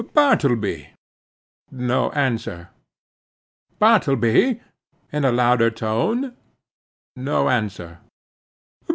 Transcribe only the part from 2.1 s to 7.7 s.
answer. "Bartleby," in a louder tone. No